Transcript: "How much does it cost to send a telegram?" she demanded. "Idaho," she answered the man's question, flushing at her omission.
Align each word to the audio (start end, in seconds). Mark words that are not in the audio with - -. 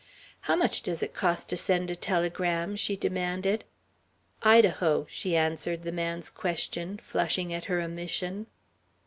"How 0.39 0.55
much 0.55 0.81
does 0.81 1.03
it 1.03 1.13
cost 1.13 1.47
to 1.49 1.57
send 1.57 1.91
a 1.91 1.95
telegram?" 1.95 2.75
she 2.75 2.95
demanded. 2.97 3.65
"Idaho," 4.41 5.05
she 5.07 5.37
answered 5.37 5.83
the 5.83 5.91
man's 5.91 6.31
question, 6.31 6.97
flushing 6.97 7.53
at 7.53 7.65
her 7.65 7.79
omission. 7.79 8.47